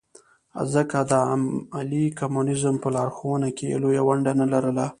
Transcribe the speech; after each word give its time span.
ځکه 0.73 0.97
د 1.11 1.13
عملي 1.31 2.05
کمونیزم 2.19 2.75
په 2.83 2.87
لارښوونه 2.95 3.47
کې 3.57 3.65
یې 3.71 3.77
لویه 3.83 4.01
ونډه 4.07 4.31
نه 4.41 4.45
لرله. 4.53 4.85